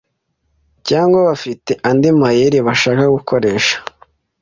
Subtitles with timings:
[0.87, 3.75] cyangwa bafite andi mayeri bashaka gukoresha